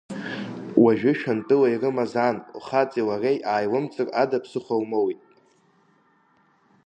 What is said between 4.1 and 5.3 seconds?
ада ԥсыхәа лмоуит.